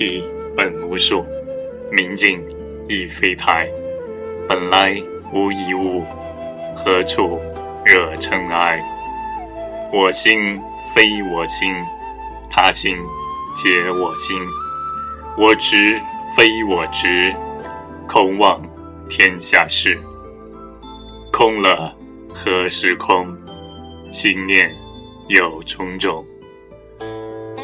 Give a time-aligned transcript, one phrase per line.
[0.00, 0.24] 体
[0.56, 1.26] 本无数，
[1.92, 2.42] 明镜
[2.88, 3.68] 亦非台。
[4.48, 4.96] 本来
[5.30, 6.02] 无一物，
[6.74, 7.38] 何处
[7.84, 8.82] 惹尘埃？
[9.92, 10.58] 我心
[10.94, 11.74] 非我心，
[12.48, 12.96] 他心
[13.54, 14.38] 皆我心。
[15.36, 16.00] 我执
[16.34, 17.30] 非我执，
[18.08, 18.58] 空望
[19.10, 19.98] 天下事。
[21.30, 21.94] 空了
[22.32, 23.26] 何时空？
[24.14, 24.74] 心念
[25.28, 26.24] 有种种。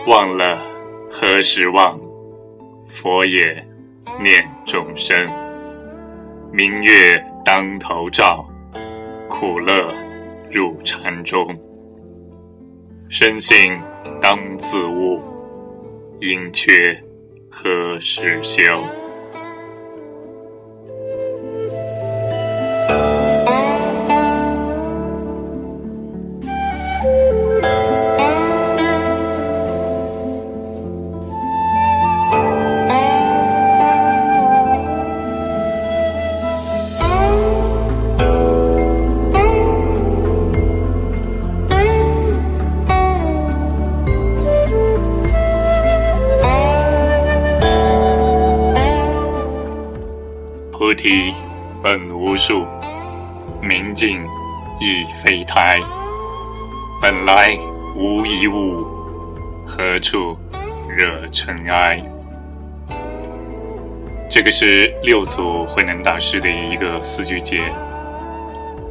[0.07, 0.61] 忘了
[1.11, 1.99] 何时忘？
[2.97, 3.63] 佛也
[4.19, 5.15] 念众生。
[6.51, 8.49] 明月当头照，
[9.29, 9.87] 苦乐
[10.51, 11.47] 入禅中。
[13.11, 13.79] 身性
[14.19, 15.21] 当自悟，
[16.21, 16.99] 阴缺
[17.51, 18.63] 何时休？
[50.87, 51.35] 菩提
[51.83, 52.65] 本无树，
[53.61, 54.25] 明镜
[54.81, 55.81] 亦非台。
[57.03, 57.59] 本来
[57.97, 58.87] 无一物，
[59.67, 60.39] 何处
[60.89, 62.01] 惹尘埃？
[64.31, 67.61] 这个是六祖慧能大师的一个四句偈。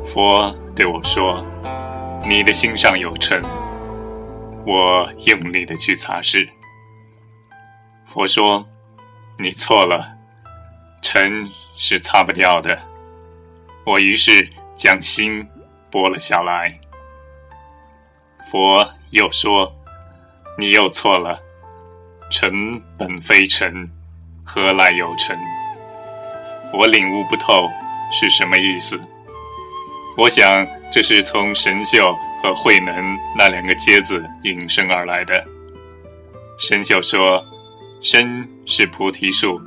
[0.05, 1.45] 佛对我说
[2.27, 3.41] ：“你的心上有尘。”
[4.67, 6.45] 我用力的去擦拭。
[8.05, 8.65] 佛说
[9.39, 10.05] ：“你错了。”
[11.01, 12.79] 尘是擦不掉的，
[13.85, 15.45] 我于是将心
[15.91, 16.79] 拨了下来。
[18.49, 19.75] 佛又说
[20.57, 21.39] ：“你又错了，
[22.31, 23.89] 尘本非尘，
[24.43, 25.37] 何来有尘？”
[26.73, 27.69] 我领悟不透
[28.11, 28.99] 是什么意思。
[30.17, 35.43] 我想这是从神秀和慧能那两个阶字引申而来的。
[36.57, 37.43] 神秀说
[38.01, 39.59] ：“身是菩提树，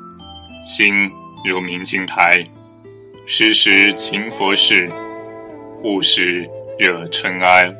[0.66, 1.10] 心。”
[1.44, 2.44] 如明镜台，
[3.24, 4.88] 时时勤佛事，
[5.82, 7.72] 勿使惹尘埃。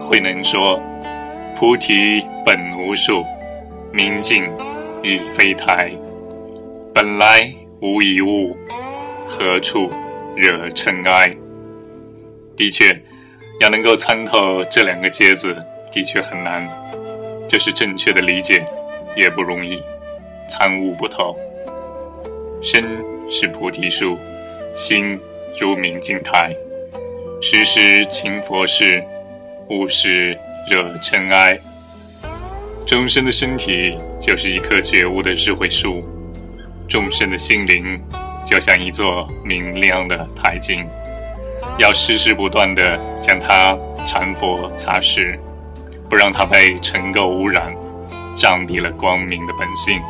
[0.00, 0.80] 慧能说
[1.56, 3.24] ：“菩提本无树，
[3.92, 4.50] 明镜
[5.02, 5.92] 亦非台。
[6.94, 8.56] 本来无一物，
[9.26, 9.90] 何处
[10.34, 11.26] 惹尘埃？”
[12.56, 12.98] 的确，
[13.60, 15.56] 要能够参透这两个节字，
[15.92, 16.66] 的确很难。
[17.48, 18.64] 就是正确的理解，
[19.14, 19.80] 也不容易，
[20.48, 21.36] 参悟不透。
[22.64, 22.82] 身
[23.28, 24.18] 是菩提树，
[24.74, 25.20] 心
[25.60, 26.56] 如明镜台，
[27.42, 29.04] 时时勤佛事，
[29.68, 30.34] 勿使
[30.70, 31.60] 惹尘埃。
[32.86, 36.02] 众生的身体就是一棵觉悟的智慧树，
[36.88, 38.00] 众生的心灵
[38.46, 40.86] 就像一座明亮的台镜，
[41.78, 45.38] 要时时不断地将它禅佛擦拭，
[46.08, 47.74] 不让它被尘垢污染，
[48.34, 50.00] 障蔽了光明的本性。